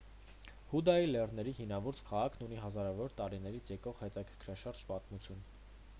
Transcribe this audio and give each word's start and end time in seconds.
հուդայի 0.69 1.09
լեռների 1.09 1.51
հինավուրց 1.59 2.01
քաղաքն 2.09 2.47
ունի 2.47 2.59
հազարավոր 2.63 3.15
տարիներից 3.21 3.73
եկող 3.77 4.03
հետաքրքրաշարժ 4.07 4.87
պատմություն 4.93 5.49